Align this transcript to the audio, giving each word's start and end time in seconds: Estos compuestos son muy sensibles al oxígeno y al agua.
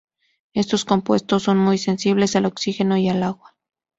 Estos 0.55 0.83
compuestos 0.83 1.43
son 1.43 1.59
muy 1.59 1.77
sensibles 1.77 2.35
al 2.35 2.47
oxígeno 2.47 2.97
y 2.97 3.07
al 3.07 3.21
agua. 3.21 3.55